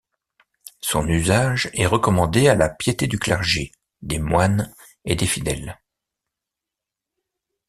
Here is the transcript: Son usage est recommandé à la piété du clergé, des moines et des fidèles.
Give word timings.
Son 0.79 1.07
usage 1.07 1.69
est 1.75 1.85
recommandé 1.85 2.47
à 2.47 2.55
la 2.55 2.69
piété 2.69 3.05
du 3.05 3.19
clergé, 3.19 3.71
des 4.01 4.17
moines 4.17 4.73
et 5.05 5.15
des 5.15 5.27
fidèles. 5.27 5.79